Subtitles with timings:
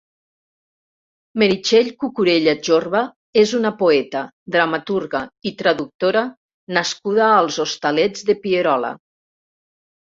[1.41, 3.03] Meritxell Cucurella-Jorba
[3.43, 4.25] és una poeta,
[4.57, 6.27] dramaturga i traductora
[6.83, 8.95] nascuda als Hostalets de Pierola.